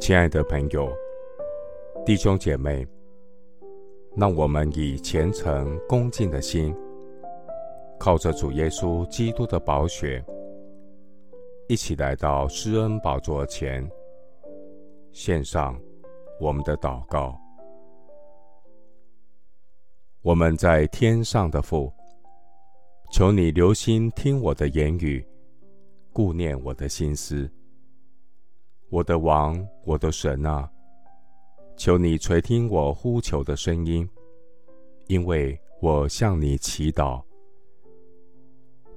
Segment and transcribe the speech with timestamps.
[0.00, 0.90] 亲爱的朋友、
[2.06, 2.86] 弟兄姐妹，
[4.16, 6.74] 让我们以虔诚恭敬的心，
[7.98, 10.24] 靠着主耶稣基督的宝血，
[11.68, 13.86] 一起来到施恩宝座前，
[15.12, 15.78] 献上
[16.40, 17.36] 我们的祷告。
[20.22, 21.92] 我们在天上的父，
[23.10, 25.26] 求你留心听我的言语，
[26.12, 27.50] 顾念我的心思。
[28.90, 30.70] 我的王，我的神啊，
[31.76, 34.08] 求你垂听我呼求的声音，
[35.08, 37.22] 因为我向你祈祷。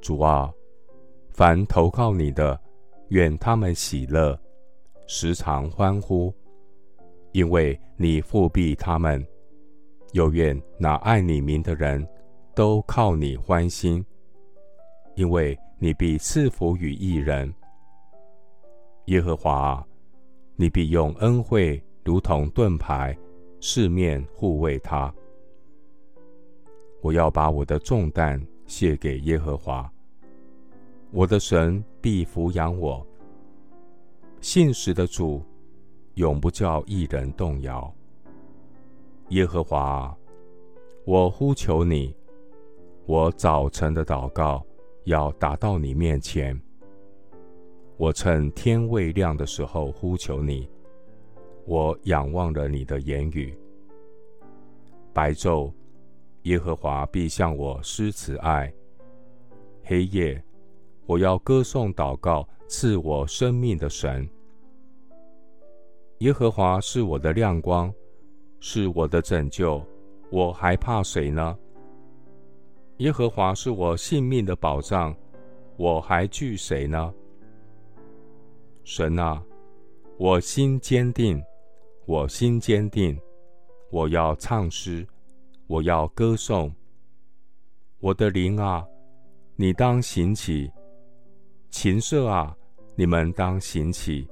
[0.00, 0.52] 主啊，
[1.30, 2.58] 凡投靠你的，
[3.08, 4.38] 愿他们喜乐，
[5.08, 6.32] 时常欢呼，
[7.32, 9.20] 因为你复庇他们；
[10.12, 12.06] 又愿那爱你名的人
[12.54, 14.04] 都靠你欢心，
[15.16, 17.52] 因为你必赐福与义人。
[19.10, 19.84] 耶和华，
[20.54, 23.18] 你必用恩惠如同盾牌，
[23.60, 25.12] 四面护卫他。
[27.02, 29.92] 我要把我的重担卸给耶和华，
[31.10, 33.04] 我的神必抚养我。
[34.40, 35.42] 信实的主，
[36.14, 37.92] 永不叫一人动摇。
[39.30, 40.16] 耶和华，
[41.04, 42.14] 我呼求你，
[43.06, 44.64] 我早晨的祷告
[45.02, 46.56] 要达到你面前。
[48.00, 50.66] 我趁天未亮的时候呼求你，
[51.66, 53.54] 我仰望了你的言语。
[55.12, 55.70] 白昼，
[56.44, 58.72] 耶和华必向我施慈爱；
[59.84, 60.42] 黑夜，
[61.04, 64.26] 我要歌颂祷告赐我生命的神。
[66.20, 67.92] 耶和华是我的亮光，
[68.60, 69.84] 是我的拯救，
[70.30, 71.54] 我还怕谁呢？
[72.96, 75.14] 耶和华是我性命的保障，
[75.76, 77.12] 我还惧谁呢？
[78.82, 79.42] 神啊，
[80.18, 81.40] 我心坚定，
[82.06, 83.16] 我心坚定，
[83.90, 85.06] 我要唱诗，
[85.66, 86.74] 我要歌颂。
[88.00, 88.84] 我的灵啊，
[89.54, 90.68] 你当行起；
[91.70, 92.56] 琴瑟啊，
[92.96, 94.26] 你们当行起。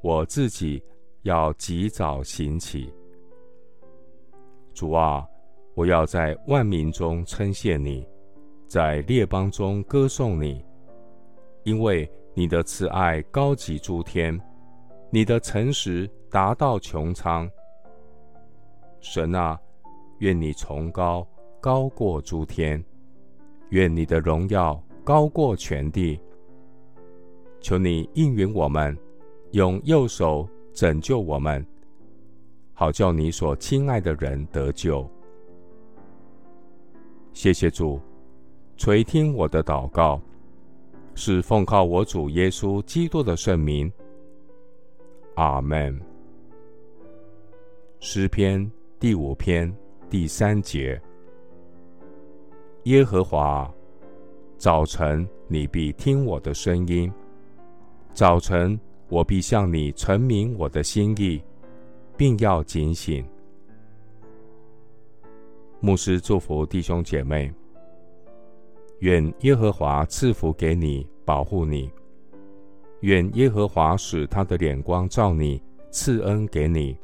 [0.00, 0.82] 我自己
[1.22, 2.90] 要及早行起。
[4.72, 5.26] 主啊，
[5.74, 8.06] 我要在万民中称谢你，
[8.66, 10.64] 在列邦中歌颂你，
[11.64, 12.10] 因为。
[12.36, 14.38] 你的慈爱高及诸天，
[15.08, 17.48] 你的诚实达到穹苍。
[19.00, 19.56] 神啊，
[20.18, 21.24] 愿你崇高
[21.60, 22.84] 高过诸天，
[23.68, 26.20] 愿你的荣耀高过全地。
[27.60, 28.98] 求你应允我们，
[29.52, 31.64] 用右手拯救我们，
[32.72, 35.08] 好叫你所亲爱的人得救。
[37.32, 38.00] 谢谢主，
[38.76, 40.20] 垂听我的祷告。
[41.14, 43.90] 是奉靠我主耶稣基督的圣名，
[45.36, 46.00] 阿门。
[48.00, 49.72] 诗篇第五篇
[50.10, 51.00] 第三节：
[52.84, 53.72] 耶和华，
[54.58, 57.10] 早晨你必听我的声音，
[58.12, 61.40] 早晨我必向你陈明我的心意，
[62.16, 63.24] 并要警醒。
[65.80, 67.52] 牧师祝福弟兄姐妹。
[69.04, 71.90] 愿耶和华赐福给你，保护你；
[73.00, 76.96] 愿耶和华使他的脸光照你，赐恩给你；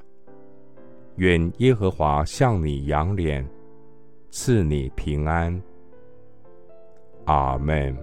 [1.16, 3.46] 愿耶和华向你扬脸，
[4.30, 5.62] 赐你平安。
[7.26, 7.94] 阿门。